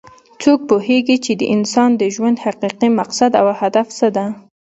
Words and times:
څوک 0.41 0.59
پوهیږي 0.69 1.17
چې 1.25 1.31
د 1.39 1.43
انسان 1.55 1.89
د 1.97 2.03
ژوند 2.15 2.37
حقیقي 2.45 2.89
مقصد 2.99 3.31
او 3.41 3.47
هدف 3.61 3.87
څه 3.97 4.07
ده 4.15 4.25